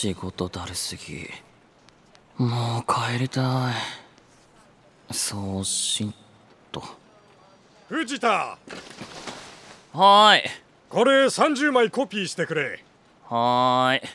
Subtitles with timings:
[0.00, 1.28] 仕事だるすぎ。
[2.36, 3.72] もう帰りた
[5.10, 5.12] い。
[5.12, 6.14] 送信
[6.70, 6.80] と。
[7.88, 8.56] 藤田。
[9.92, 10.42] はーい。
[10.88, 12.84] これ30枚コピーしてくれ。
[13.28, 14.08] はーい。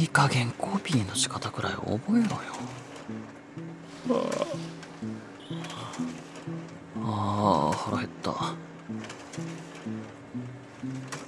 [0.00, 2.26] いい加減コピーの仕方くらい覚えろよ。
[7.04, 8.56] ああ腹減った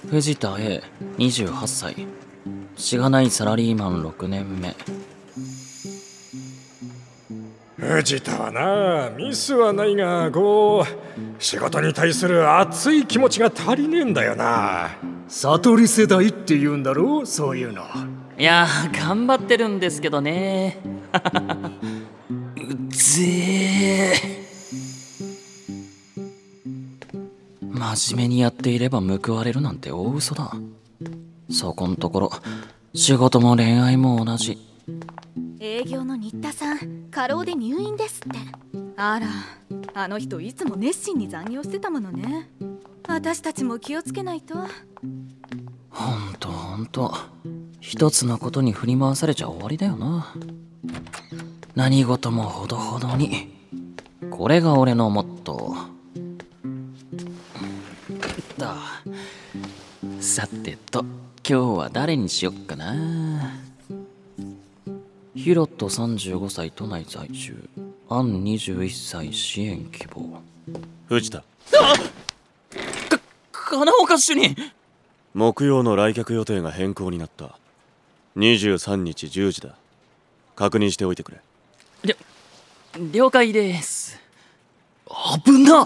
[0.09, 2.07] 藤田 A28 歳。
[2.77, 4.75] しがないサラリーマン6年目。
[7.77, 14.89] 藤田はなミスはないがこう仕事に対する熱い気持ちが足りねえんだよな。
[15.27, 17.83] 悟り世代って言うんだろうそういうの。
[18.37, 20.79] いやー頑張ってるんですけどね。
[22.57, 24.48] うっぜえ
[27.95, 30.51] 真面目にやっていれば報われるなんて大嘘だ。
[31.49, 32.31] そこんところ
[32.93, 34.57] 仕事も恋愛も同じ。
[35.59, 38.37] 営業の新田さん過労で入院ですって。
[38.95, 39.27] あら
[39.93, 42.49] あの人いつも熱心に残業してたものね。
[43.07, 44.55] 私たちも気をつけないと。
[45.89, 47.13] ほんとほんと
[47.79, 50.33] 一つのことに振り回されちゃ終わりだよな。
[51.75, 53.57] 何事もほどほどに。
[54.29, 55.98] これが俺のモットー
[60.39, 63.59] さてと今日は誰にしよっかな？
[65.35, 67.67] ヒロト35歳都内在住。
[68.07, 70.41] アン21歳支援希望。
[71.07, 71.43] 藤田。
[73.51, 74.55] 金岡主任！
[75.33, 77.59] 木曜の来客予定が変更になった。
[78.37, 79.75] 23日10時だ。
[80.55, 81.41] 確認しておいてくれ。
[83.11, 84.17] 了解です。
[85.43, 85.85] 危な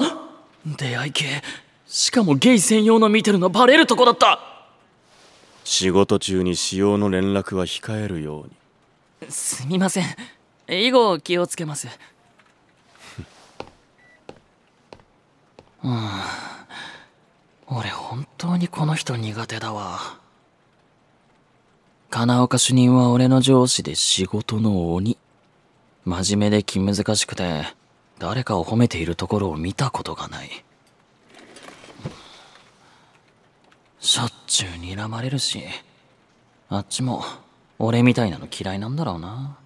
[0.63, 1.41] 出会い系
[1.87, 4.39] しかもゲイ専用の見てるのバレるとこだった。
[5.63, 9.31] 仕事中に使用の連絡は控えるように。
[9.31, 10.05] すみません。
[10.67, 11.87] 以後気をつけます。
[15.83, 16.09] うん。
[17.67, 19.99] 俺本当にこの人苦手だわ。
[22.09, 25.17] 金岡主任は俺の上司で仕事の鬼。
[26.05, 27.63] 真面目で気難しくて
[28.19, 30.49] 誰かを褒めているところを見たことがない
[34.13, 35.63] しょっちゅう睨まれるし
[36.69, 37.23] あっちも
[37.79, 39.57] 俺みたいなの嫌いなんだろうな。